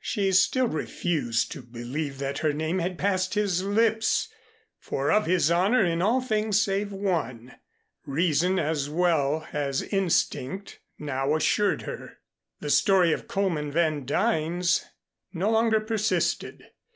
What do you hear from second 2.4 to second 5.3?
name had passed his lips, for of